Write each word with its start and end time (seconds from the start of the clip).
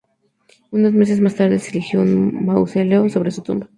Unos 0.71 0.93
meses 0.93 1.21
más 1.21 1.35
tarde, 1.35 1.59
se 1.59 1.69
erigió 1.69 2.01
un 2.01 2.43
mausoleo 2.43 3.07
sobre 3.09 3.29
su 3.29 3.43
tumba. 3.43 3.69